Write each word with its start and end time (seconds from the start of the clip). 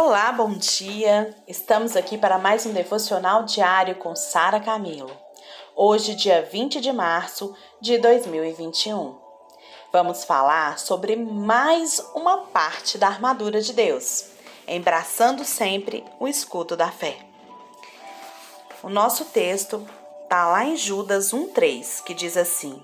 Olá, 0.00 0.30
bom 0.30 0.52
dia. 0.52 1.34
Estamos 1.48 1.96
aqui 1.96 2.16
para 2.16 2.38
mais 2.38 2.64
um 2.64 2.72
devocional 2.72 3.42
diário 3.42 3.96
com 3.96 4.14
Sara 4.14 4.60
Camilo. 4.60 5.10
Hoje, 5.74 6.14
dia 6.14 6.40
20 6.40 6.80
de 6.80 6.92
março 6.92 7.52
de 7.80 7.98
2021. 7.98 9.18
Vamos 9.92 10.22
falar 10.22 10.78
sobre 10.78 11.16
mais 11.16 11.98
uma 12.14 12.42
parte 12.42 12.96
da 12.96 13.08
armadura 13.08 13.60
de 13.60 13.72
Deus, 13.72 14.26
embraçando 14.68 15.44
sempre 15.44 16.04
o 16.20 16.28
escudo 16.28 16.76
da 16.76 16.92
fé. 16.92 17.18
O 18.84 18.88
nosso 18.88 19.24
texto 19.24 19.84
está 20.22 20.46
lá 20.46 20.64
em 20.64 20.76
Judas 20.76 21.32
1:3, 21.32 22.04
que 22.04 22.14
diz 22.14 22.36
assim: 22.36 22.80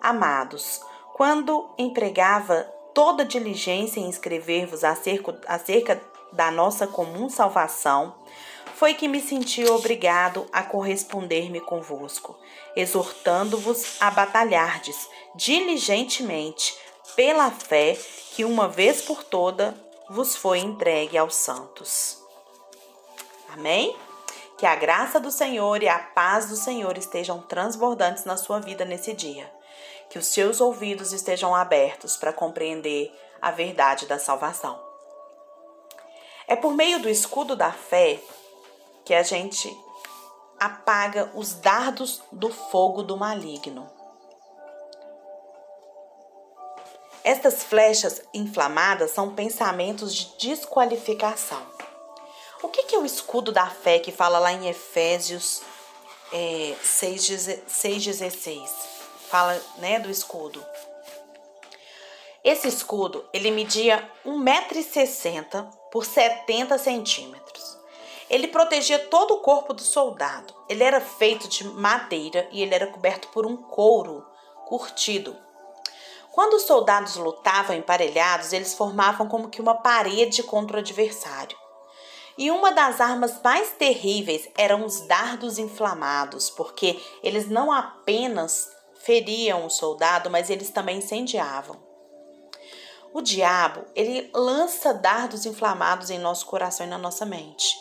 Amados, 0.00 0.80
quando 1.12 1.68
empregava 1.76 2.62
toda 2.94 3.26
diligência 3.26 4.00
em 4.00 4.08
escrever-vos 4.08 4.84
acerca, 4.84 5.38
acerca 5.46 6.15
da 6.32 6.50
nossa 6.50 6.86
comum 6.86 7.28
salvação, 7.28 8.14
foi 8.74 8.92
que 8.92 9.08
me 9.08 9.20
senti 9.20 9.64
obrigado 9.64 10.46
a 10.52 10.62
corresponder-me 10.62 11.60
convosco, 11.60 12.38
exortando-vos 12.76 13.96
a 14.00 14.10
batalhardes 14.10 15.08
diligentemente 15.34 16.76
pela 17.14 17.50
fé 17.50 17.98
que 18.32 18.44
uma 18.44 18.68
vez 18.68 19.00
por 19.00 19.24
toda 19.24 19.74
vos 20.10 20.36
foi 20.36 20.58
entregue 20.58 21.16
aos 21.16 21.34
santos. 21.34 22.22
Amém? 23.48 23.96
Que 24.58 24.66
a 24.66 24.76
graça 24.76 25.18
do 25.18 25.30
Senhor 25.30 25.82
e 25.82 25.88
a 25.88 25.98
paz 25.98 26.48
do 26.48 26.56
Senhor 26.56 26.98
estejam 26.98 27.40
transbordantes 27.40 28.24
na 28.24 28.36
sua 28.36 28.60
vida 28.60 28.84
nesse 28.84 29.14
dia. 29.14 29.50
Que 30.10 30.18
os 30.18 30.26
seus 30.26 30.60
ouvidos 30.60 31.12
estejam 31.12 31.54
abertos 31.54 32.16
para 32.16 32.32
compreender 32.32 33.10
a 33.40 33.50
verdade 33.50 34.06
da 34.06 34.18
salvação. 34.18 34.85
É 36.48 36.54
por 36.54 36.74
meio 36.74 37.00
do 37.00 37.08
escudo 37.08 37.56
da 37.56 37.72
fé 37.72 38.20
que 39.04 39.12
a 39.12 39.24
gente 39.24 39.68
apaga 40.60 41.32
os 41.34 41.54
dardos 41.54 42.22
do 42.30 42.52
fogo 42.52 43.02
do 43.02 43.16
maligno. 43.16 43.90
Estas 47.24 47.64
flechas 47.64 48.22
inflamadas 48.32 49.10
são 49.10 49.34
pensamentos 49.34 50.14
de 50.14 50.26
desqualificação. 50.38 51.66
O 52.62 52.68
que 52.68 52.94
é 52.94 52.98
o 52.98 53.04
escudo 53.04 53.50
da 53.50 53.68
fé 53.68 53.98
que 53.98 54.12
fala 54.12 54.38
lá 54.38 54.52
em 54.52 54.68
Efésios 54.68 55.62
é, 56.32 56.76
6,16? 56.84 58.68
Fala 59.28 59.60
né, 59.78 59.98
do 59.98 60.08
escudo. 60.08 60.64
Esse 62.44 62.68
escudo, 62.68 63.28
ele 63.32 63.50
media 63.50 64.08
1,60m 64.24 65.68
por 65.96 66.04
70 66.04 66.76
centímetros. 66.76 67.78
Ele 68.28 68.48
protegia 68.48 68.98
todo 68.98 69.32
o 69.32 69.40
corpo 69.40 69.72
do 69.72 69.80
soldado. 69.80 70.52
Ele 70.68 70.84
era 70.84 71.00
feito 71.00 71.48
de 71.48 71.66
madeira 71.66 72.46
e 72.52 72.60
ele 72.60 72.74
era 72.74 72.88
coberto 72.88 73.28
por 73.28 73.46
um 73.46 73.56
couro 73.56 74.22
curtido. 74.66 75.34
Quando 76.32 76.52
os 76.52 76.64
soldados 76.64 77.16
lutavam 77.16 77.74
emparelhados, 77.74 78.52
eles 78.52 78.74
formavam 78.74 79.26
como 79.26 79.48
que 79.48 79.58
uma 79.58 79.76
parede 79.76 80.42
contra 80.42 80.76
o 80.76 80.80
adversário. 80.80 81.56
E 82.36 82.50
uma 82.50 82.72
das 82.72 83.00
armas 83.00 83.40
mais 83.42 83.70
terríveis 83.70 84.50
eram 84.54 84.84
os 84.84 85.00
dardos 85.00 85.58
inflamados, 85.58 86.50
porque 86.50 87.02
eles 87.22 87.48
não 87.48 87.72
apenas 87.72 88.68
feriam 89.02 89.64
o 89.64 89.70
soldado, 89.70 90.28
mas 90.28 90.50
eles 90.50 90.68
também 90.68 90.98
incendiavam. 90.98 91.85
O 93.16 93.22
diabo, 93.22 93.86
ele 93.94 94.28
lança 94.34 94.92
dardos 94.92 95.46
inflamados 95.46 96.10
em 96.10 96.18
nosso 96.18 96.44
coração 96.44 96.84
e 96.84 96.88
na 96.90 96.98
nossa 96.98 97.24
mente. 97.24 97.74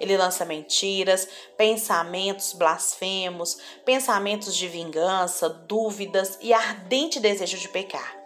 Ele 0.00 0.16
lança 0.16 0.44
mentiras, 0.44 1.28
pensamentos 1.56 2.52
blasfemos, 2.54 3.56
pensamentos 3.84 4.52
de 4.52 4.66
vingança, 4.66 5.48
dúvidas 5.48 6.36
e 6.40 6.52
ardente 6.52 7.20
desejo 7.20 7.56
de 7.56 7.68
pecar. 7.68 8.16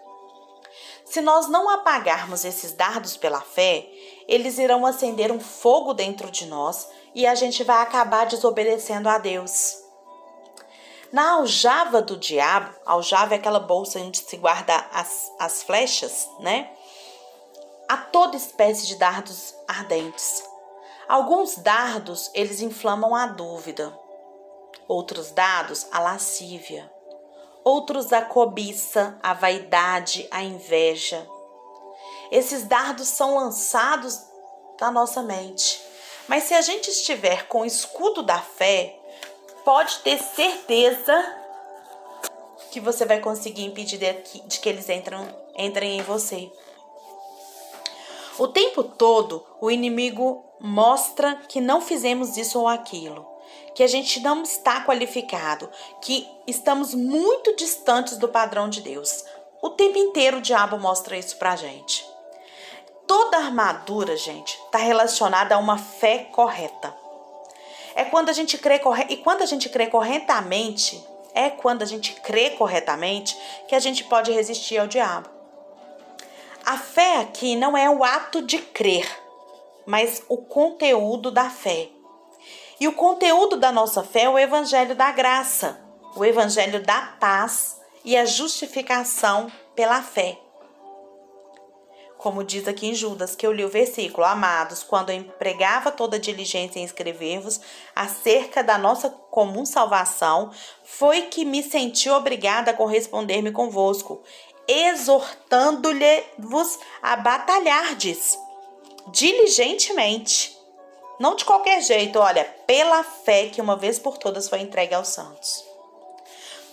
Se 1.04 1.20
nós 1.20 1.50
não 1.50 1.68
apagarmos 1.68 2.46
esses 2.46 2.72
dardos 2.72 3.14
pela 3.14 3.42
fé, 3.42 3.86
eles 4.26 4.56
irão 4.56 4.86
acender 4.86 5.30
um 5.30 5.40
fogo 5.40 5.92
dentro 5.92 6.30
de 6.30 6.46
nós 6.46 6.88
e 7.14 7.26
a 7.26 7.34
gente 7.34 7.62
vai 7.62 7.82
acabar 7.82 8.24
desobedecendo 8.24 9.06
a 9.06 9.18
Deus. 9.18 9.83
Na 11.14 11.34
aljava 11.34 12.02
do 12.02 12.16
diabo, 12.16 12.74
aljava 12.84 13.34
é 13.34 13.36
aquela 13.36 13.60
bolsa 13.60 14.00
onde 14.00 14.18
se 14.18 14.36
guarda 14.36 14.74
as, 14.92 15.30
as 15.38 15.62
flechas, 15.62 16.28
né? 16.40 16.68
Há 17.88 17.96
toda 17.96 18.36
espécie 18.36 18.84
de 18.88 18.96
dardos 18.96 19.54
ardentes. 19.68 20.42
Alguns 21.06 21.54
dardos, 21.54 22.32
eles 22.34 22.60
inflamam 22.60 23.14
a 23.14 23.28
dúvida. 23.28 23.96
Outros 24.88 25.30
dados, 25.30 25.86
a 25.92 26.00
lascívia. 26.00 26.92
Outros, 27.62 28.12
a 28.12 28.22
cobiça, 28.22 29.16
a 29.22 29.32
vaidade, 29.34 30.26
a 30.32 30.42
inveja. 30.42 31.24
Esses 32.32 32.64
dardos 32.64 33.06
são 33.06 33.36
lançados 33.36 34.20
da 34.80 34.90
nossa 34.90 35.22
mente. 35.22 35.80
Mas 36.26 36.42
se 36.42 36.54
a 36.54 36.60
gente 36.60 36.90
estiver 36.90 37.46
com 37.46 37.60
o 37.60 37.64
escudo 37.64 38.20
da 38.20 38.40
fé, 38.40 38.98
pode 39.64 39.98
ter 40.00 40.18
certeza 40.18 41.44
que 42.70 42.80
você 42.80 43.04
vai 43.04 43.20
conseguir 43.20 43.64
impedir 43.64 43.98
de 43.98 44.58
que, 44.58 44.68
eles 44.68 44.88
entram, 44.88 45.26
entrem 45.56 45.98
em 45.98 46.02
você. 46.02 46.50
O 48.38 48.48
tempo 48.48 48.82
todo, 48.82 49.46
o 49.60 49.70
inimigo 49.70 50.44
mostra 50.60 51.36
que 51.48 51.60
não 51.60 51.80
fizemos 51.80 52.36
isso 52.36 52.58
ou 52.58 52.66
aquilo, 52.66 53.24
que 53.74 53.82
a 53.82 53.86
gente 53.86 54.20
não 54.20 54.42
está 54.42 54.84
qualificado, 54.84 55.70
que 56.00 56.28
estamos 56.46 56.94
muito 56.94 57.54
distantes 57.54 58.18
do 58.18 58.28
padrão 58.28 58.68
de 58.68 58.80
Deus. 58.80 59.24
O 59.62 59.70
tempo 59.70 59.96
inteiro 59.96 60.38
o 60.38 60.42
diabo 60.42 60.78
mostra 60.78 61.16
isso 61.16 61.36
pra 61.36 61.54
gente. 61.56 62.04
Toda 63.06 63.36
armadura, 63.36 64.16
gente, 64.16 64.58
está 64.64 64.78
relacionada 64.78 65.54
a 65.54 65.58
uma 65.58 65.78
fé 65.78 66.24
correta. 66.32 67.03
É 67.94 68.04
quando 68.04 68.28
a 68.28 68.32
gente 68.32 68.58
crê 68.58 68.78
corre... 68.78 69.06
e 69.08 69.16
quando 69.16 69.42
a 69.42 69.46
gente 69.46 69.68
crê 69.68 69.86
corretamente, 69.86 71.02
é 71.32 71.50
quando 71.50 71.82
a 71.82 71.86
gente 71.86 72.12
crê 72.20 72.50
corretamente 72.50 73.36
que 73.68 73.74
a 73.74 73.80
gente 73.80 74.04
pode 74.04 74.32
resistir 74.32 74.78
ao 74.78 74.86
diabo. 74.86 75.28
A 76.64 76.78
fé 76.78 77.18
aqui 77.18 77.56
não 77.56 77.76
é 77.76 77.90
o 77.90 78.02
ato 78.02 78.40
de 78.42 78.58
crer, 78.58 79.06
mas 79.84 80.22
o 80.28 80.38
conteúdo 80.38 81.30
da 81.30 81.50
fé. 81.50 81.88
E 82.80 82.88
o 82.88 82.92
conteúdo 82.92 83.56
da 83.56 83.70
nossa 83.70 84.02
fé 84.02 84.22
é 84.22 84.28
o 84.28 84.38
evangelho 84.38 84.94
da 84.94 85.12
graça, 85.12 85.80
o 86.16 86.24
evangelho 86.24 86.82
da 86.82 87.16
paz 87.20 87.80
e 88.04 88.16
a 88.16 88.24
justificação 88.24 89.50
pela 89.74 90.02
fé 90.02 90.38
como 92.24 92.42
diz 92.42 92.66
aqui 92.66 92.86
em 92.86 92.94
Judas, 92.94 93.36
que 93.36 93.46
eu 93.46 93.52
li 93.52 93.62
o 93.62 93.68
versículo, 93.68 94.26
amados, 94.26 94.82
quando 94.82 95.10
eu 95.10 95.16
empregava 95.16 95.92
toda 95.92 96.18
diligência 96.18 96.80
em 96.80 96.82
escrever-vos 96.82 97.60
acerca 97.94 98.64
da 98.64 98.78
nossa 98.78 99.10
comum 99.10 99.66
salvação, 99.66 100.50
foi 100.82 101.26
que 101.26 101.44
me 101.44 101.62
senti 101.62 102.08
obrigada 102.08 102.70
a 102.70 102.74
corresponder-me 102.74 103.52
convosco, 103.52 104.22
exortando-lhe-vos 104.66 106.78
a 107.02 107.14
batalhardes 107.16 108.38
diligentemente. 109.08 110.56
Não 111.20 111.36
de 111.36 111.44
qualquer 111.44 111.82
jeito, 111.82 112.18
olha, 112.18 112.44
pela 112.66 113.04
fé 113.04 113.48
que 113.48 113.60
uma 113.60 113.76
vez 113.76 113.98
por 113.98 114.16
todas 114.16 114.48
foi 114.48 114.60
entregue 114.60 114.94
aos 114.94 115.08
santos. 115.08 115.62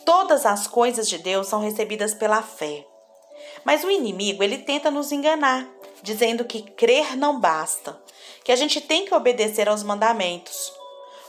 Todas 0.05 0.45
as 0.45 0.65
coisas 0.65 1.09
de 1.09 1.17
Deus 1.17 1.47
são 1.47 1.59
recebidas 1.59 2.13
pela 2.13 2.41
fé. 2.41 2.85
Mas 3.63 3.83
o 3.83 3.91
inimigo, 3.91 4.43
ele 4.43 4.59
tenta 4.59 4.89
nos 4.89 5.11
enganar, 5.11 5.67
dizendo 6.01 6.45
que 6.45 6.61
crer 6.61 7.15
não 7.15 7.39
basta, 7.39 8.01
que 8.43 8.51
a 8.51 8.55
gente 8.55 8.81
tem 8.81 9.05
que 9.05 9.13
obedecer 9.13 9.69
aos 9.69 9.83
mandamentos. 9.83 10.73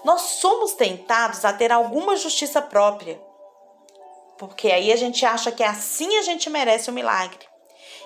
Nós 0.04 0.22
somos 0.22 0.72
tentados 0.72 1.44
a 1.44 1.52
ter 1.52 1.70
alguma 1.70 2.16
justiça 2.16 2.60
própria, 2.60 3.20
porque 4.38 4.72
aí 4.72 4.92
a 4.92 4.96
gente 4.96 5.24
acha 5.24 5.52
que 5.52 5.62
assim 5.62 6.16
a 6.18 6.22
gente 6.22 6.50
merece 6.50 6.88
o 6.88 6.92
um 6.92 6.94
milagre. 6.94 7.46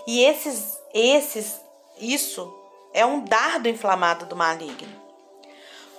E 0.06 0.22
esses, 0.22 0.78
esses, 0.92 1.60
isso 1.98 2.52
é 2.92 3.06
um 3.06 3.24
dardo 3.24 3.68
inflamado 3.68 4.26
do 4.26 4.36
maligno. 4.36 5.06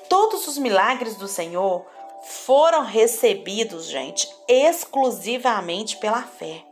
Todos 0.07 0.47
os 0.47 0.57
milagres 0.57 1.15
do 1.15 1.27
Senhor 1.27 1.85
foram 2.23 2.83
recebidos, 2.83 3.85
gente, 3.85 4.29
exclusivamente 4.47 5.97
pela 5.97 6.21
fé. 6.21 6.66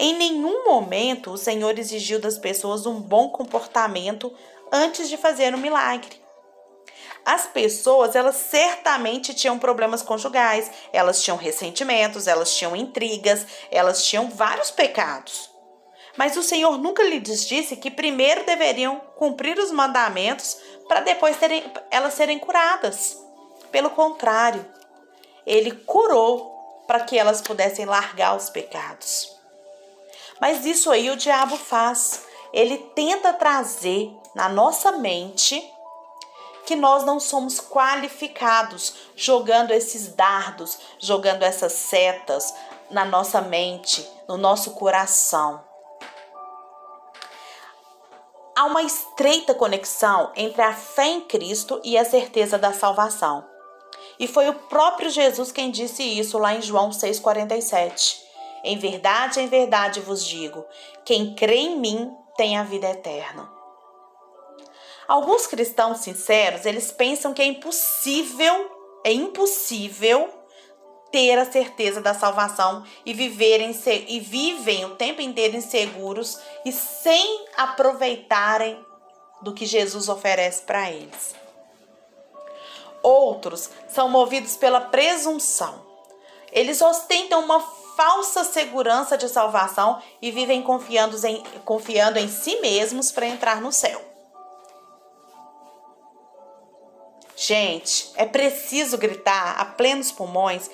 Em 0.00 0.16
nenhum 0.16 0.64
momento 0.64 1.32
o 1.32 1.36
Senhor 1.36 1.76
exigiu 1.76 2.20
das 2.20 2.38
pessoas 2.38 2.86
um 2.86 3.00
bom 3.00 3.30
comportamento 3.30 4.32
antes 4.72 5.08
de 5.08 5.16
fazer 5.16 5.52
o 5.52 5.56
um 5.56 5.60
milagre. 5.60 6.22
As 7.24 7.46
pessoas, 7.46 8.14
elas 8.14 8.36
certamente 8.36 9.34
tinham 9.34 9.58
problemas 9.58 10.00
conjugais, 10.00 10.70
elas 10.92 11.20
tinham 11.20 11.36
ressentimentos, 11.36 12.28
elas 12.28 12.54
tinham 12.54 12.76
intrigas, 12.76 13.44
elas 13.72 14.04
tinham 14.04 14.30
vários 14.30 14.70
pecados. 14.70 15.50
Mas 16.16 16.36
o 16.36 16.44
Senhor 16.44 16.78
nunca 16.78 17.02
lhes 17.02 17.46
disse 17.46 17.76
que 17.76 17.90
primeiro 17.90 18.46
deveriam 18.46 19.00
cumprir 19.16 19.58
os 19.58 19.72
mandamentos 19.72 20.56
para 20.86 21.00
depois 21.00 21.36
terem, 21.36 21.64
elas 21.90 22.14
serem 22.14 22.38
curadas. 22.38 23.18
Pelo 23.72 23.90
contrário, 23.90 24.64
ele 25.44 25.72
curou 25.72 26.84
para 26.86 27.00
que 27.00 27.18
elas 27.18 27.42
pudessem 27.42 27.84
largar 27.84 28.36
os 28.36 28.48
pecados. 28.48 29.37
Mas 30.40 30.64
isso 30.64 30.90
aí 30.90 31.10
o 31.10 31.16
diabo 31.16 31.56
faz. 31.56 32.26
Ele 32.52 32.78
tenta 32.94 33.32
trazer 33.32 34.10
na 34.34 34.48
nossa 34.48 34.92
mente 34.92 35.62
que 36.64 36.76
nós 36.76 37.02
não 37.02 37.18
somos 37.18 37.60
qualificados, 37.60 38.94
jogando 39.16 39.70
esses 39.70 40.08
dardos, 40.08 40.78
jogando 40.98 41.42
essas 41.42 41.72
setas 41.72 42.54
na 42.90 43.04
nossa 43.04 43.40
mente, 43.40 44.06
no 44.28 44.36
nosso 44.36 44.72
coração. 44.72 45.64
Há 48.54 48.64
uma 48.64 48.82
estreita 48.82 49.54
conexão 49.54 50.32
entre 50.36 50.60
a 50.60 50.74
fé 50.74 51.06
em 51.06 51.20
Cristo 51.22 51.80
e 51.84 51.96
a 51.96 52.04
certeza 52.04 52.58
da 52.58 52.72
salvação. 52.72 53.46
E 54.18 54.26
foi 54.26 54.48
o 54.48 54.54
próprio 54.54 55.08
Jesus 55.08 55.52
quem 55.52 55.70
disse 55.70 56.02
isso 56.02 56.38
lá 56.38 56.54
em 56.54 56.60
João 56.60 56.90
6,47. 56.90 58.27
Em 58.64 58.78
verdade, 58.78 59.40
em 59.40 59.46
verdade 59.46 60.00
vos 60.00 60.24
digo: 60.24 60.64
quem 61.04 61.34
crê 61.34 61.56
em 61.56 61.78
mim 61.78 62.14
tem 62.36 62.56
a 62.56 62.62
vida 62.62 62.88
eterna. 62.88 63.50
Alguns 65.06 65.46
cristãos 65.46 66.00
sinceros, 66.00 66.66
eles 66.66 66.92
pensam 66.92 67.32
que 67.32 67.40
é 67.40 67.46
impossível, 67.46 68.70
é 69.04 69.12
impossível 69.12 70.28
ter 71.10 71.38
a 71.38 71.50
certeza 71.50 72.00
da 72.00 72.12
salvação 72.12 72.84
e 73.04 73.14
viverem 73.14 73.74
e 74.06 74.20
vivem 74.20 74.84
o 74.84 74.96
tempo 74.96 75.22
inteiro 75.22 75.56
inseguros 75.56 76.38
e 76.64 76.72
sem 76.72 77.46
aproveitarem 77.56 78.78
do 79.40 79.54
que 79.54 79.64
Jesus 79.64 80.08
oferece 80.08 80.62
para 80.62 80.90
eles. 80.90 81.34
Outros 83.02 83.70
são 83.88 84.08
movidos 84.08 84.56
pela 84.56 84.80
presunção. 84.80 85.86
Eles 86.52 86.82
ostentam 86.82 87.40
uma 87.40 87.60
falsa 87.98 88.44
segurança 88.44 89.18
de 89.18 89.28
salvação 89.28 90.00
e 90.22 90.30
vivem 90.30 90.62
confiando 90.62 91.16
em, 91.26 91.42
confiando 91.64 92.16
em 92.16 92.28
si 92.28 92.60
mesmos 92.60 93.10
para 93.10 93.26
entrar 93.26 93.60
no 93.60 93.72
céu. 93.72 94.00
Gente, 97.34 98.12
é 98.14 98.24
preciso 98.24 98.96
gritar 98.96 99.60
a 99.60 99.64
plenos 99.64 100.12
pulmões 100.12 100.70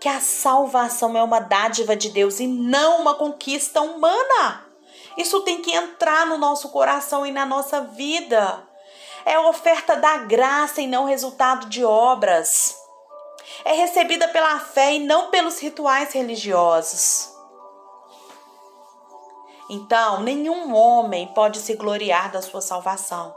que 0.00 0.08
a 0.08 0.20
salvação 0.20 1.16
é 1.16 1.22
uma 1.22 1.38
dádiva 1.38 1.94
de 1.94 2.10
Deus 2.10 2.40
e 2.40 2.46
não 2.48 3.02
uma 3.02 3.14
conquista 3.14 3.80
humana. 3.80 4.66
Isso 5.16 5.42
tem 5.42 5.62
que 5.62 5.70
entrar 5.70 6.26
no 6.26 6.36
nosso 6.36 6.70
coração 6.70 7.24
e 7.24 7.30
na 7.30 7.46
nossa 7.46 7.82
vida. 7.82 8.66
É 9.24 9.34
a 9.34 9.48
oferta 9.48 9.94
da 9.94 10.18
graça 10.18 10.80
e 10.80 10.88
não 10.88 11.04
resultado 11.04 11.68
de 11.68 11.84
obras. 11.84 12.83
É 13.64 13.72
recebida 13.72 14.28
pela 14.28 14.58
fé 14.60 14.94
e 14.94 14.98
não 14.98 15.30
pelos 15.30 15.58
rituais 15.58 16.12
religiosos. 16.12 17.32
Então, 19.70 20.20
nenhum 20.20 20.74
homem 20.74 21.28
pode 21.28 21.58
se 21.58 21.74
gloriar 21.74 22.30
da 22.30 22.42
sua 22.42 22.60
salvação. 22.60 23.34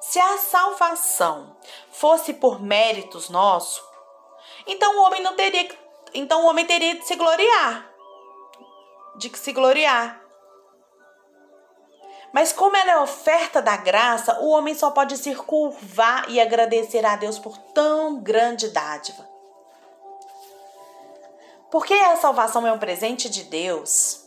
Se 0.00 0.18
a 0.18 0.38
salvação 0.38 1.56
fosse 1.90 2.34
por 2.34 2.60
méritos 2.60 3.28
nossos, 3.30 3.82
então 4.66 4.98
o 4.98 5.02
homem 5.06 5.22
não 5.22 5.34
teria, 5.34 5.68
então 6.12 6.44
o 6.44 6.48
homem 6.48 6.66
teria 6.66 6.96
de 6.96 7.06
se 7.06 7.14
gloriar, 7.16 7.90
de 9.16 9.30
que 9.30 9.38
se 9.38 9.52
gloriar. 9.52 10.23
Mas 12.34 12.52
como 12.52 12.76
ela 12.76 12.90
é 12.90 12.98
oferta 12.98 13.62
da 13.62 13.76
graça, 13.76 14.40
o 14.40 14.48
homem 14.48 14.74
só 14.74 14.90
pode 14.90 15.16
se 15.16 15.32
curvar 15.36 16.28
e 16.28 16.40
agradecer 16.40 17.06
a 17.06 17.14
Deus 17.14 17.38
por 17.38 17.56
tão 17.56 18.20
grande 18.20 18.70
dádiva. 18.70 19.24
Porque 21.70 21.94
a 21.94 22.16
salvação 22.16 22.66
é 22.66 22.72
um 22.72 22.78
presente 22.78 23.30
de 23.30 23.44
Deus, 23.44 24.24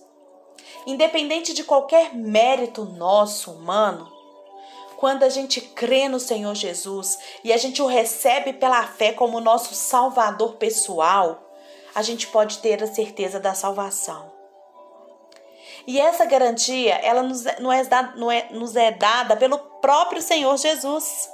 independente 0.85 1.53
de 1.53 1.65
qualquer 1.65 2.15
mérito 2.15 2.85
nosso 2.85 3.51
humano, 3.51 4.09
quando 4.95 5.23
a 5.23 5.29
gente 5.29 5.59
crê 5.59 6.07
no 6.07 6.19
Senhor 6.19 6.55
Jesus 6.55 7.19
e 7.43 7.51
a 7.51 7.57
gente 7.57 7.81
o 7.81 7.87
recebe 7.87 8.53
pela 8.53 8.87
fé 8.87 9.11
como 9.11 9.41
nosso 9.41 9.75
Salvador 9.75 10.55
pessoal, 10.55 11.53
a 11.93 12.01
gente 12.01 12.25
pode 12.27 12.59
ter 12.59 12.81
a 12.81 12.87
certeza 12.87 13.37
da 13.37 13.53
salvação. 13.53 14.36
E 15.87 16.01
essa 16.01 16.25
garantia, 16.25 16.95
ela 16.95 17.23
nos, 17.23 17.45
é, 17.45 17.61
não 17.61 17.71
é, 17.71 17.81
não 18.17 18.29
é, 18.29 18.47
nos 18.51 18.75
é 18.75 18.91
dada 18.91 19.37
pelo 19.37 19.57
próprio 19.57 20.21
Senhor 20.21 20.57
Jesus. 20.57 21.31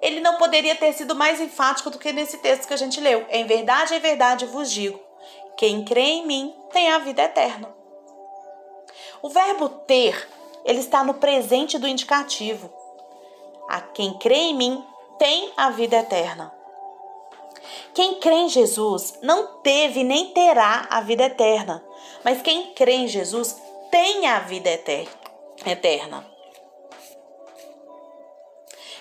Ele 0.00 0.20
não 0.20 0.38
poderia 0.38 0.74
ter 0.74 0.94
sido 0.94 1.14
mais 1.14 1.38
enfático 1.38 1.90
do 1.90 1.98
que 1.98 2.12
nesse 2.14 2.38
texto 2.38 2.66
que 2.66 2.72
a 2.72 2.78
gente 2.78 2.98
leu. 2.98 3.26
Em 3.28 3.46
verdade, 3.46 3.94
em 3.94 4.00
verdade 4.00 4.46
vos 4.46 4.70
digo: 4.70 4.98
quem 5.54 5.84
crê 5.84 6.00
em 6.00 6.26
mim 6.26 6.56
tem 6.72 6.90
a 6.90 6.98
vida 6.98 7.22
eterna. 7.22 7.68
O 9.20 9.28
verbo 9.28 9.68
ter, 9.68 10.28
ele 10.64 10.80
está 10.80 11.04
no 11.04 11.14
presente 11.14 11.78
do 11.78 11.86
indicativo. 11.86 12.72
A 13.68 13.82
quem 13.82 14.14
crê 14.18 14.34
em 14.34 14.54
mim 14.54 14.82
tem 15.18 15.52
a 15.58 15.68
vida 15.68 15.96
eterna. 15.96 16.52
Quem 17.94 18.20
crê 18.20 18.34
em 18.34 18.48
Jesus 18.48 19.18
não 19.22 19.60
teve 19.60 20.02
nem 20.02 20.30
terá 20.30 20.86
a 20.90 21.00
vida 21.00 21.24
eterna, 21.24 21.84
mas 22.24 22.42
quem 22.42 22.72
crê 22.74 22.92
em 22.92 23.08
Jesus 23.08 23.56
tem 23.90 24.26
a 24.26 24.40
vida 24.40 24.70
eterna. 25.66 26.26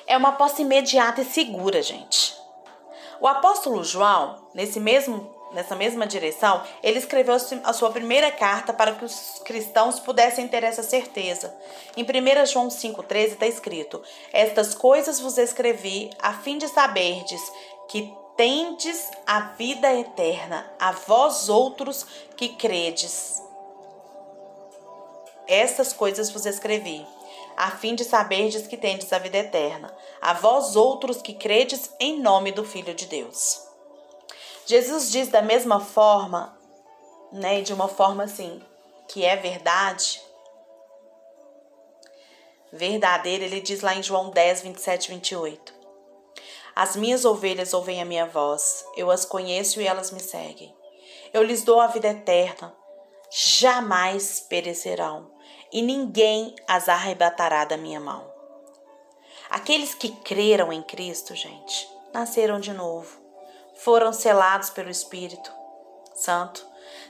É 0.05 0.17
uma 0.17 0.33
posse 0.33 0.63
imediata 0.63 1.21
e 1.21 1.25
segura, 1.25 1.81
gente. 1.81 2.35
O 3.21 3.27
apóstolo 3.27 3.83
João, 3.83 4.49
nesse 4.53 4.79
mesmo, 4.79 5.33
nessa 5.53 5.75
mesma 5.75 6.05
direção, 6.05 6.63
ele 6.83 6.99
escreveu 6.99 7.35
a 7.63 7.71
sua 7.71 7.91
primeira 7.91 8.31
carta 8.31 8.73
para 8.73 8.93
que 8.93 9.05
os 9.05 9.39
cristãos 9.45 9.99
pudessem 9.99 10.47
ter 10.47 10.63
essa 10.63 10.83
certeza. 10.83 11.55
Em 11.95 12.03
1 12.03 12.45
João 12.47 12.67
5,13 12.67 13.33
está 13.33 13.47
escrito: 13.47 14.01
Estas 14.33 14.73
coisas 14.73 15.19
vos 15.19 15.37
escrevi 15.37 16.09
a 16.19 16.33
fim 16.33 16.57
de 16.57 16.67
saberdes 16.67 17.41
que 17.87 18.13
tendes 18.41 19.11
a 19.27 19.39
vida 19.51 19.93
eterna, 19.93 20.67
a 20.79 20.91
vós 20.93 21.47
outros 21.47 22.03
que 22.35 22.49
credes. 22.49 23.39
Essas 25.47 25.93
coisas 25.93 26.31
vos 26.31 26.47
escrevi, 26.47 27.05
a 27.55 27.69
fim 27.69 27.93
de 27.93 28.03
saberdes 28.03 28.65
que 28.65 28.77
tendes 28.77 29.13
a 29.13 29.19
vida 29.19 29.37
eterna, 29.37 29.95
a 30.19 30.33
vós 30.33 30.75
outros 30.75 31.21
que 31.21 31.35
credes 31.35 31.91
em 31.99 32.19
nome 32.19 32.51
do 32.51 32.65
Filho 32.65 32.95
de 32.95 33.05
Deus. 33.05 33.61
Jesus 34.65 35.11
diz 35.11 35.27
da 35.27 35.43
mesma 35.43 35.79
forma, 35.79 36.57
né, 37.31 37.61
de 37.61 37.71
uma 37.71 37.87
forma 37.87 38.23
assim, 38.23 38.59
que 39.07 39.23
é 39.23 39.35
verdade, 39.35 40.19
verdadeira, 42.73 43.43
ele 43.43 43.61
diz 43.61 43.81
lá 43.81 43.93
em 43.93 44.01
João 44.01 44.31
10, 44.31 44.61
27 44.61 45.05
e 45.05 45.09
28. 45.11 45.80
As 46.75 46.95
minhas 46.95 47.25
ovelhas 47.25 47.73
ouvem 47.73 48.01
a 48.01 48.05
minha 48.05 48.25
voz, 48.25 48.85
eu 48.95 49.11
as 49.11 49.25
conheço 49.25 49.81
e 49.81 49.87
elas 49.87 50.11
me 50.11 50.19
seguem. 50.19 50.73
Eu 51.33 51.43
lhes 51.43 51.63
dou 51.63 51.79
a 51.79 51.87
vida 51.87 52.07
eterna, 52.07 52.73
jamais 53.29 54.39
perecerão, 54.39 55.31
e 55.71 55.81
ninguém 55.81 56.55
as 56.67 56.89
arrebatará 56.89 57.65
da 57.65 57.77
minha 57.77 57.99
mão. 57.99 58.29
Aqueles 59.49 59.93
que 59.93 60.09
creram 60.09 60.71
em 60.71 60.81
Cristo, 60.81 61.35
gente, 61.35 61.89
nasceram 62.13 62.59
de 62.59 62.71
novo, 62.71 63.19
foram 63.75 64.13
selados 64.13 64.69
pelo 64.69 64.89
Espírito 64.89 65.51
Santo, 66.13 66.65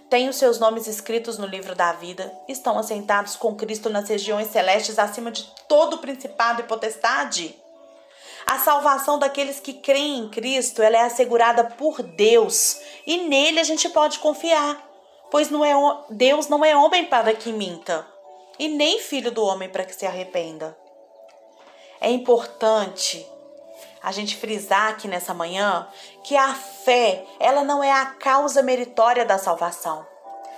têm 0.09 0.27
os 0.27 0.37
seus 0.37 0.59
nomes 0.59 0.87
escritos 0.87 1.37
no 1.37 1.45
livro 1.45 1.75
da 1.75 1.93
vida, 1.93 2.33
estão 2.47 2.79
assentados 2.79 3.35
com 3.35 3.55
Cristo 3.55 3.89
nas 3.89 4.09
regiões 4.09 4.47
celestes 4.47 4.97
acima 4.97 5.31
de 5.31 5.43
todo 5.67 5.99
principado 5.99 6.61
e 6.61 6.65
potestade. 6.65 7.60
A 8.51 8.59
salvação 8.59 9.17
daqueles 9.17 9.61
que 9.61 9.71
creem 9.71 10.19
em 10.19 10.29
Cristo, 10.29 10.83
ela 10.83 10.97
é 10.97 11.03
assegurada 11.03 11.63
por 11.63 12.03
Deus 12.03 12.81
e 13.07 13.15
nele 13.15 13.61
a 13.61 13.63
gente 13.63 13.87
pode 13.87 14.19
confiar, 14.19 14.77
pois 15.31 15.49
não 15.49 15.63
é 15.63 15.73
Deus 16.09 16.49
não 16.49 16.65
é 16.65 16.75
homem 16.75 17.05
para 17.05 17.33
que 17.33 17.53
minta 17.53 18.05
e 18.59 18.67
nem 18.67 18.99
filho 18.99 19.31
do 19.31 19.41
homem 19.41 19.69
para 19.69 19.85
que 19.85 19.95
se 19.95 20.05
arrependa. 20.05 20.77
É 22.01 22.11
importante 22.11 23.25
a 24.03 24.11
gente 24.11 24.35
frisar 24.35 24.89
aqui 24.89 25.07
nessa 25.07 25.33
manhã 25.33 25.87
que 26.21 26.35
a 26.35 26.53
fé, 26.53 27.23
ela 27.39 27.63
não 27.63 27.81
é 27.81 27.93
a 27.93 28.07
causa 28.07 28.61
meritória 28.61 29.23
da 29.23 29.37
salvação. 29.37 30.05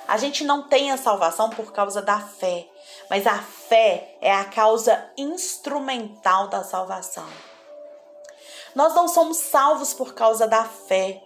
A 0.08 0.18
gente 0.18 0.44
não 0.44 0.68
tem 0.68 0.92
a 0.92 0.98
salvação 0.98 1.52
por 1.52 1.72
causa 1.72 2.02
da 2.02 2.20
fé, 2.20 2.66
mas 3.08 3.28
a 3.28 3.38
fé 3.38 4.18
é 4.20 4.34
a 4.34 4.46
causa 4.46 5.12
instrumental 5.16 6.48
da 6.48 6.64
salvação. 6.64 7.53
Nós 8.76 8.94
não 8.96 9.08
somos 9.08 9.38
salvos 9.38 9.94
por 9.94 10.14
causa 10.14 10.48
da 10.48 10.64
fé, 10.66 11.22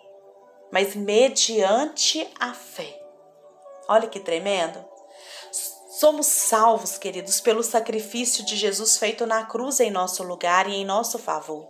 mas 0.72 0.96
mediante 0.96 2.28
a 2.40 2.54
fé. 2.54 3.02
Olha 3.88 4.08
que 4.08 4.20
tremendo. 4.20 4.84
Somos 6.00 6.28
salvos, 6.28 6.98
queridos, 6.98 7.40
pelo 7.40 7.64
sacrifício 7.64 8.46
de 8.46 8.56
Jesus 8.56 8.98
feito 8.98 9.26
na 9.26 9.46
cruz 9.46 9.80
em 9.80 9.90
nosso 9.90 10.22
lugar 10.24 10.70
e 10.70 10.76
em 10.76 10.86
nosso 10.86 11.18
favor. 11.18 11.68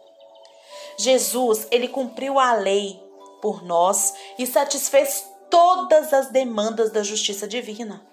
Jesus, 0.97 1.67
ele 1.71 1.87
cumpriu 1.87 2.39
a 2.39 2.53
lei 2.53 3.01
por 3.41 3.63
nós 3.63 4.13
e 4.37 4.45
satisfez 4.47 5.25
todas 5.49 6.11
as 6.11 6.29
demandas 6.29 6.91
da 6.91 7.03
justiça 7.03 7.47
divina. 7.47 8.05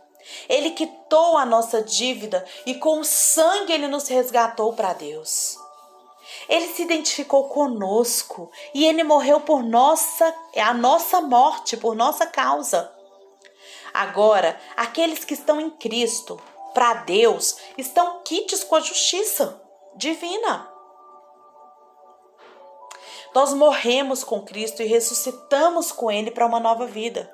Ele 0.49 0.71
quitou 0.71 1.37
a 1.37 1.45
nossa 1.45 1.83
dívida 1.83 2.45
e 2.65 2.75
com 2.75 3.01
o 3.01 3.05
sangue 3.05 3.73
ele 3.73 3.89
nos 3.89 4.07
resgatou 4.09 4.73
para 4.73 4.93
Deus. 4.93 5.59
Ele 6.49 6.69
se 6.69 6.83
identificou 6.83 7.49
conosco 7.49 8.51
e 8.73 8.85
ele 8.85 9.03
morreu 9.03 9.41
por 9.41 9.63
nossa 9.63 10.35
a 10.57 10.75
nossa 10.75 11.21
morte, 11.21 11.77
por 11.77 11.95
nossa 11.95 12.27
causa. 12.27 12.93
Agora, 13.93 14.59
aqueles 14.77 15.25
que 15.25 15.35
estão 15.35 15.61
em 15.61 15.71
Cristo, 15.71 16.41
para 16.75 16.95
Deus, 16.95 17.57
estão 17.79 18.21
quites 18.25 18.65
com 18.65 18.75
a 18.75 18.81
justiça 18.81 19.63
divina. 19.95 20.69
Nós 23.35 23.53
morremos 23.53 24.23
com 24.23 24.43
Cristo 24.43 24.83
e 24.83 24.87
ressuscitamos 24.87 25.93
com 25.93 26.11
Ele 26.11 26.31
para 26.31 26.47
uma 26.47 26.61
nova 26.61 26.87
vida. 26.87 27.33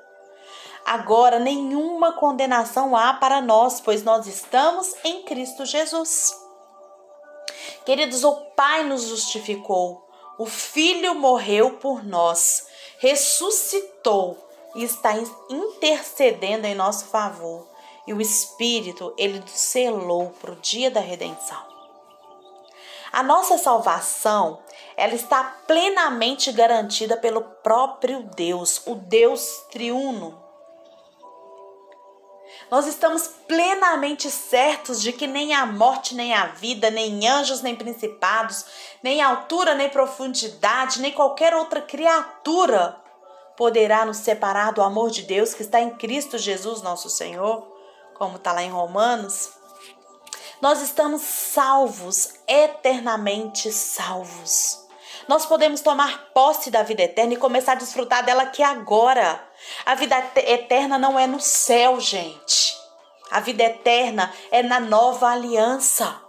Agora, 0.85 1.39
nenhuma 1.39 2.13
condenação 2.13 2.95
há 2.95 3.13
para 3.13 3.39
nós, 3.39 3.79
pois 3.79 4.03
nós 4.03 4.25
estamos 4.25 4.95
em 5.03 5.23
Cristo 5.23 5.65
Jesus. 5.65 6.35
Queridos, 7.85 8.23
o 8.23 8.35
Pai 8.55 8.83
nos 8.83 9.03
justificou, 9.03 10.07
o 10.37 10.45
Filho 10.45 11.15
morreu 11.15 11.77
por 11.77 12.03
nós, 12.03 12.67
ressuscitou 12.99 14.37
e 14.75 14.83
está 14.83 15.13
intercedendo 15.49 16.65
em 16.65 16.75
nosso 16.75 17.05
favor. 17.05 17.67
E 18.07 18.13
o 18.13 18.21
Espírito, 18.21 19.13
ele 19.17 19.39
nos 19.39 19.51
selou 19.51 20.31
para 20.41 20.51
o 20.51 20.55
dia 20.55 20.89
da 20.89 20.99
redenção. 20.99 21.71
A 23.11 23.21
nossa 23.21 23.57
salvação, 23.57 24.59
ela 24.95 25.13
está 25.13 25.43
plenamente 25.67 26.51
garantida 26.51 27.17
pelo 27.17 27.41
próprio 27.41 28.23
Deus, 28.35 28.81
o 28.85 28.95
Deus 28.95 29.65
triuno. 29.69 30.41
Nós 32.69 32.87
estamos 32.87 33.27
plenamente 33.47 34.29
certos 34.29 35.01
de 35.01 35.11
que 35.11 35.27
nem 35.27 35.53
a 35.53 35.65
morte, 35.65 36.15
nem 36.15 36.33
a 36.33 36.47
vida, 36.47 36.89
nem 36.89 37.27
anjos, 37.27 37.61
nem 37.61 37.75
principados, 37.75 38.65
nem 39.03 39.21
altura, 39.21 39.75
nem 39.75 39.89
profundidade, 39.89 41.01
nem 41.01 41.11
qualquer 41.11 41.53
outra 41.53 41.81
criatura 41.81 42.97
poderá 43.57 44.05
nos 44.05 44.17
separar 44.17 44.71
do 44.71 44.81
amor 44.81 45.11
de 45.11 45.23
Deus 45.23 45.53
que 45.53 45.61
está 45.61 45.79
em 45.79 45.91
Cristo 45.91 46.37
Jesus, 46.37 46.81
nosso 46.81 47.09
Senhor, 47.09 47.67
como 48.13 48.37
está 48.37 48.53
lá 48.53 48.63
em 48.63 48.71
Romanos. 48.71 49.51
Nós 50.61 50.81
estamos 50.81 51.21
salvos, 51.21 52.33
eternamente 52.47 53.71
salvos. 53.71 54.80
Nós 55.31 55.45
podemos 55.45 55.79
tomar 55.79 56.33
posse 56.33 56.69
da 56.69 56.83
vida 56.83 57.03
eterna 57.03 57.35
e 57.35 57.37
começar 57.37 57.71
a 57.71 57.75
desfrutar 57.75 58.21
dela 58.25 58.43
aqui 58.43 58.61
agora. 58.61 59.41
A 59.85 59.95
vida 59.95 60.21
eterna 60.35 60.99
não 60.99 61.17
é 61.17 61.25
no 61.25 61.39
céu, 61.39 62.01
gente. 62.01 62.77
A 63.31 63.39
vida 63.39 63.63
eterna 63.63 64.29
é 64.51 64.61
na 64.61 64.77
nova 64.77 65.29
aliança. 65.29 66.21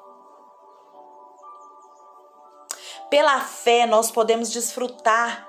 Pela 3.10 3.40
fé, 3.40 3.86
nós 3.86 4.08
podemos 4.12 4.52
desfrutar 4.52 5.48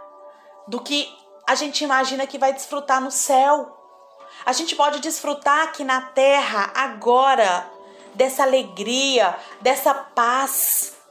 do 0.67 0.81
que 0.81 1.07
a 1.45 1.53
gente 1.53 1.83
imagina 1.83 2.25
que 2.25 2.39
vai 2.39 2.53
desfrutar 2.53 2.99
no 2.99 3.11
céu. 3.11 3.71
A 4.47 4.51
gente 4.51 4.75
pode 4.75 4.99
desfrutar 4.99 5.65
aqui 5.65 5.83
na 5.83 6.01
terra 6.01 6.71
agora 6.73 7.69
dessa 8.15 8.41
alegria, 8.41 9.37
dessa 9.61 9.93
paz, 9.93 11.02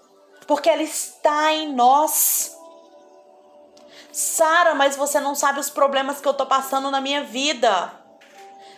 porque 0.47 0.69
ela 0.69 0.83
está 0.83 1.53
em 1.53 1.73
nós. 1.73 2.57
Sara, 4.13 4.75
mas 4.75 4.97
você 4.97 5.19
não 5.21 5.35
sabe 5.35 5.61
os 5.61 5.71
problemas 5.71 6.21
que 6.21 6.29
eu 6.29 6.35
tô 6.35 6.45
passando 6.47 6.91
na 6.91 7.01
minha 7.01 7.25
vida. 7.25 7.93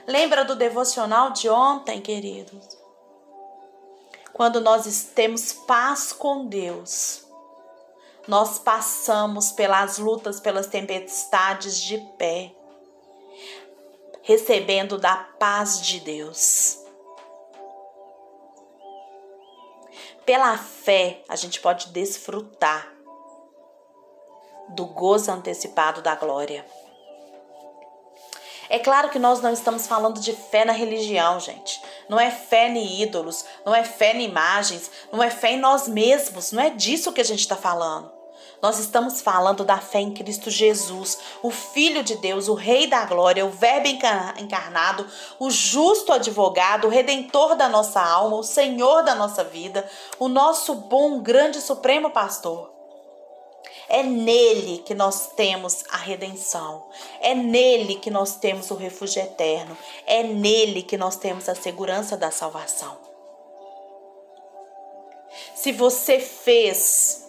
Lembra 0.06 0.44
do 0.44 0.54
devocional 0.54 1.30
de 1.30 1.48
ontem, 1.48 2.00
queridos? 2.00 2.78
Quando 4.32 4.60
nós 4.60 5.10
temos 5.14 5.52
paz 5.52 6.12
com 6.12 6.46
Deus, 6.46 7.24
nós 8.26 8.58
passamos 8.58 9.52
pelas 9.52 9.98
lutas, 9.98 10.40
pelas 10.40 10.66
tempestades 10.66 11.80
de 11.80 11.98
pé, 12.18 12.52
recebendo 14.22 14.98
da 14.98 15.16
paz 15.16 15.80
de 15.80 16.00
Deus. 16.00 16.83
Pela 20.24 20.56
fé, 20.56 21.22
a 21.28 21.36
gente 21.36 21.60
pode 21.60 21.88
desfrutar 21.88 22.88
do 24.70 24.86
gozo 24.86 25.30
antecipado 25.30 26.00
da 26.00 26.14
glória. 26.14 26.64
É 28.70 28.78
claro 28.78 29.10
que 29.10 29.18
nós 29.18 29.42
não 29.42 29.52
estamos 29.52 29.86
falando 29.86 30.18
de 30.20 30.32
fé 30.32 30.64
na 30.64 30.72
religião, 30.72 31.38
gente. 31.38 31.78
Não 32.08 32.18
é 32.18 32.30
fé 32.30 32.68
em 32.68 33.02
ídolos, 33.02 33.44
não 33.64 33.74
é 33.74 33.84
fé 33.84 34.16
em 34.16 34.22
imagens, 34.22 34.90
não 35.12 35.22
é 35.22 35.30
fé 35.30 35.52
em 35.52 35.60
nós 35.60 35.86
mesmos. 35.86 36.52
Não 36.52 36.62
é 36.62 36.70
disso 36.70 37.12
que 37.12 37.20
a 37.20 37.24
gente 37.24 37.40
está 37.40 37.56
falando. 37.56 38.13
Nós 38.64 38.78
estamos 38.78 39.20
falando 39.20 39.62
da 39.62 39.76
fé 39.76 40.00
em 40.00 40.10
Cristo 40.10 40.48
Jesus, 40.48 41.18
o 41.42 41.50
Filho 41.50 42.02
de 42.02 42.16
Deus, 42.16 42.48
o 42.48 42.54
Rei 42.54 42.86
da 42.86 43.04
Glória, 43.04 43.44
o 43.44 43.50
Verbo 43.50 43.88
encarnado, 44.38 45.06
o 45.38 45.50
justo 45.50 46.14
advogado, 46.14 46.86
o 46.86 46.90
Redentor 46.90 47.56
da 47.56 47.68
nossa 47.68 48.00
alma, 48.00 48.38
o 48.38 48.42
Senhor 48.42 49.02
da 49.02 49.14
nossa 49.14 49.44
vida, 49.44 49.86
o 50.18 50.28
nosso 50.28 50.74
bom, 50.74 51.20
grande, 51.20 51.60
supremo 51.60 52.08
pastor. 52.08 52.72
É 53.86 54.02
nele 54.02 54.78
que 54.78 54.94
nós 54.94 55.32
temos 55.36 55.84
a 55.90 55.98
redenção. 55.98 56.86
É 57.20 57.34
nele 57.34 57.96
que 57.96 58.10
nós 58.10 58.36
temos 58.36 58.70
o 58.70 58.76
refúgio 58.76 59.20
eterno. 59.20 59.76
É 60.06 60.22
nele 60.22 60.82
que 60.82 60.96
nós 60.96 61.16
temos 61.16 61.50
a 61.50 61.54
segurança 61.54 62.16
da 62.16 62.30
salvação. 62.30 62.96
Se 65.54 65.70
você 65.70 66.18
fez 66.18 67.23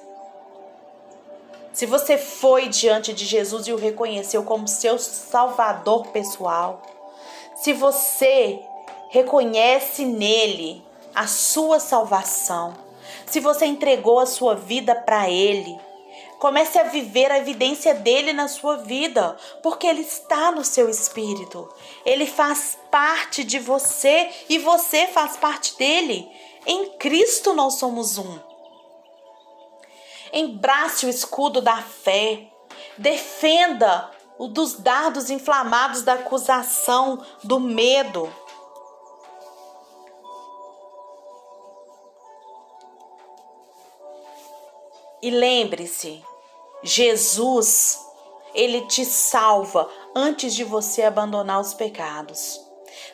se 1.75 1.85
você 1.85 2.17
foi 2.17 2.69
diante 2.69 3.11
de 3.11 3.25
Jesus 3.25 3.67
e 3.67 3.73
o 3.73 3.75
reconheceu 3.75 4.43
como 4.43 4.65
seu 4.65 4.97
salvador 4.97 6.07
pessoal, 6.07 6.81
se 7.57 7.73
você 7.73 8.61
reconhece 9.09 10.05
nele 10.05 10.81
a 11.13 11.27
sua 11.27 11.81
salvação, 11.81 12.73
se 13.25 13.41
você 13.41 13.65
entregou 13.65 14.19
a 14.19 14.25
sua 14.25 14.55
vida 14.55 14.95
para 14.95 15.29
ele, 15.29 15.77
comece 16.39 16.79
a 16.79 16.83
viver 16.83 17.29
a 17.29 17.39
evidência 17.39 17.93
dele 17.93 18.31
na 18.31 18.47
sua 18.47 18.77
vida, 18.77 19.35
porque 19.61 19.85
ele 19.85 20.01
está 20.01 20.53
no 20.53 20.63
seu 20.63 20.89
espírito. 20.89 21.67
Ele 22.05 22.25
faz 22.25 22.77
parte 22.89 23.43
de 23.43 23.59
você 23.59 24.29
e 24.47 24.57
você 24.59 25.07
faz 25.07 25.35
parte 25.35 25.77
dele. 25.77 26.25
Em 26.65 26.91
Cristo 26.91 27.53
nós 27.53 27.73
somos 27.73 28.17
um. 28.17 28.54
Embrace 30.35 31.05
o 31.05 31.09
escudo 31.09 31.61
da 31.61 31.77
fé. 31.77 32.51
Defenda 32.97 34.11
o 34.37 34.49
dos 34.49 34.73
dardos 34.73 35.29
inflamados 35.29 36.01
da 36.01 36.15
acusação, 36.15 37.25
do 37.41 37.57
medo. 37.57 38.29
E 45.21 45.29
lembre-se, 45.31 46.21
Jesus, 46.83 47.97
ele 48.53 48.81
te 48.87 49.05
salva 49.05 49.89
antes 50.13 50.53
de 50.53 50.65
você 50.65 51.03
abandonar 51.03 51.61
os 51.61 51.73
pecados. 51.73 52.59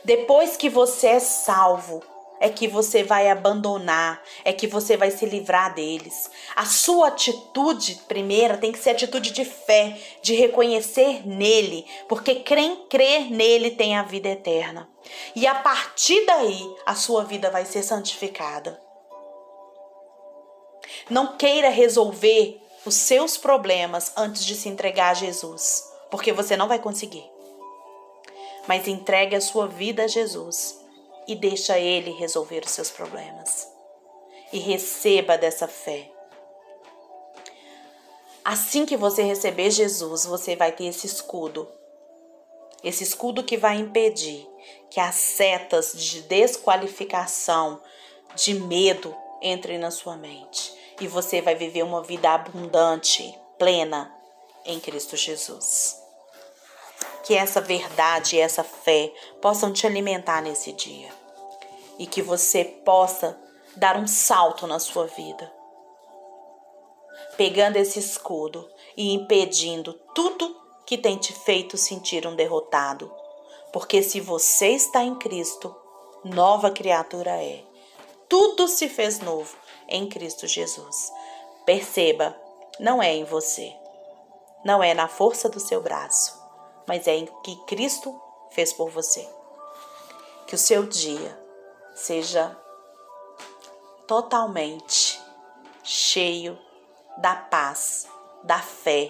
Depois 0.03 0.57
que 0.57 0.69
você 0.69 1.07
é 1.07 1.19
salvo, 1.19 2.01
é 2.41 2.49
que 2.49 2.67
você 2.67 3.03
vai 3.03 3.29
abandonar, 3.29 4.19
é 4.43 4.51
que 4.51 4.65
você 4.65 4.97
vai 4.97 5.11
se 5.11 5.27
livrar 5.27 5.75
deles. 5.75 6.29
A 6.55 6.65
sua 6.65 7.09
atitude 7.09 8.01
primeira 8.07 8.57
tem 8.57 8.71
que 8.71 8.79
ser 8.79 8.89
atitude 8.89 9.31
de 9.31 9.45
fé, 9.45 9.95
de 10.23 10.33
reconhecer 10.33 11.25
nele, 11.25 11.85
porque 12.09 12.35
quem 12.35 12.87
crer 12.87 13.29
nele 13.29 13.69
tem 13.69 13.95
a 13.95 14.01
vida 14.01 14.27
eterna. 14.27 14.89
E 15.35 15.45
a 15.45 15.53
partir 15.53 16.25
daí, 16.25 16.75
a 16.83 16.95
sua 16.95 17.23
vida 17.23 17.51
vai 17.51 17.63
ser 17.63 17.83
santificada. 17.83 18.81
Não 21.11 21.37
queira 21.37 21.69
resolver 21.69 22.59
os 22.83 22.95
seus 22.95 23.37
problemas 23.37 24.13
antes 24.17 24.43
de 24.43 24.55
se 24.55 24.67
entregar 24.67 25.11
a 25.11 25.13
Jesus, 25.13 25.83
porque 26.09 26.33
você 26.33 26.57
não 26.57 26.67
vai 26.67 26.79
conseguir. 26.79 27.29
Mas 28.67 28.87
entregue 28.87 29.35
a 29.35 29.41
sua 29.41 29.67
vida 29.67 30.05
a 30.05 30.07
Jesus 30.07 30.80
e 31.27 31.35
deixa 31.35 31.79
Ele 31.79 32.11
resolver 32.11 32.63
os 32.65 32.71
seus 32.71 32.89
problemas. 32.89 33.67
E 34.51 34.59
receba 34.59 35.37
dessa 35.37 35.67
fé. 35.67 36.11
Assim 38.43 38.85
que 38.85 38.97
você 38.97 39.23
receber 39.23 39.69
Jesus, 39.69 40.25
você 40.25 40.55
vai 40.55 40.71
ter 40.71 40.85
esse 40.85 41.05
escudo. 41.05 41.67
esse 42.83 43.03
escudo 43.03 43.43
que 43.43 43.57
vai 43.57 43.77
impedir 43.77 44.47
que 44.89 44.99
as 44.99 45.15
setas 45.15 45.93
de 45.93 46.21
desqualificação, 46.23 47.79
de 48.35 48.55
medo 48.55 49.15
entrem 49.41 49.77
na 49.77 49.91
sua 49.91 50.17
mente 50.17 50.73
e 50.99 51.07
você 51.07 51.41
vai 51.41 51.55
viver 51.55 51.83
uma 51.83 52.03
vida 52.03 52.31
abundante, 52.31 53.37
plena 53.57 54.13
em 54.65 54.79
Cristo 54.79 55.15
Jesus. 55.15 56.00
Que 57.23 57.35
essa 57.35 57.61
verdade 57.61 58.35
e 58.35 58.39
essa 58.39 58.63
fé 58.63 59.13
possam 59.41 59.71
te 59.71 59.85
alimentar 59.85 60.41
nesse 60.41 60.71
dia 60.71 61.09
e 61.99 62.07
que 62.07 62.21
você 62.21 62.63
possa 62.65 63.39
dar 63.75 63.95
um 63.95 64.07
salto 64.07 64.65
na 64.65 64.79
sua 64.79 65.05
vida, 65.05 65.51
pegando 67.37 67.77
esse 67.77 67.99
escudo 67.99 68.67
e 68.97 69.13
impedindo 69.13 69.93
tudo 70.15 70.59
que 70.85 70.97
tem 70.97 71.17
te 71.17 71.31
feito 71.31 71.77
sentir 71.77 72.25
um 72.25 72.35
derrotado. 72.35 73.13
Porque 73.71 74.01
se 74.03 74.19
você 74.19 74.69
está 74.69 75.03
em 75.03 75.15
Cristo, 75.15 75.73
nova 76.23 76.71
criatura 76.71 77.31
é. 77.31 77.63
Tudo 78.27 78.67
se 78.67 78.89
fez 78.89 79.19
novo 79.19 79.55
em 79.87 80.09
Cristo 80.09 80.47
Jesus. 80.47 81.11
Perceba, 81.65 82.35
não 82.79 83.01
é 83.01 83.13
em 83.13 83.23
você, 83.23 83.73
não 84.65 84.81
é 84.81 84.93
na 84.93 85.07
força 85.07 85.47
do 85.47 85.59
seu 85.59 85.81
braço, 85.81 86.40
mas 86.91 87.07
é 87.07 87.15
em 87.15 87.25
que 87.41 87.55
Cristo 87.67 88.21
fez 88.49 88.73
por 88.73 88.89
você. 88.89 89.25
Que 90.45 90.55
o 90.55 90.57
seu 90.57 90.85
dia 90.85 91.41
seja 91.95 92.53
totalmente 94.05 95.17
cheio 95.85 96.59
da 97.15 97.33
paz, 97.33 98.09
da 98.43 98.59
fé 98.59 99.09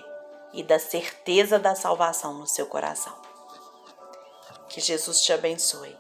e 0.54 0.62
da 0.62 0.78
certeza 0.78 1.58
da 1.58 1.74
salvação 1.74 2.36
no 2.36 2.46
seu 2.46 2.68
coração. 2.68 3.20
Que 4.70 4.80
Jesus 4.80 5.22
te 5.22 5.34
abençoe. 5.34 5.98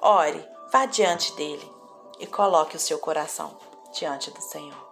Ore, 0.00 0.42
vá 0.72 0.86
diante 0.86 1.34
dele 1.34 1.70
e 2.18 2.26
coloque 2.26 2.76
o 2.76 2.80
seu 2.80 2.98
coração 2.98 3.58
diante 3.92 4.30
do 4.30 4.40
Senhor. 4.40 4.88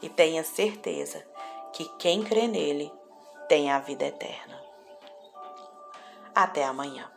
E 0.00 0.08
tenha 0.08 0.44
certeza 0.44 1.26
que 1.72 1.86
quem 1.98 2.22
crê 2.22 2.46
nele 2.46 2.92
tem 3.48 3.72
a 3.72 3.80
vida 3.80 4.04
eterna. 4.04 4.67
Até 6.44 6.62
amanhã. 6.64 7.10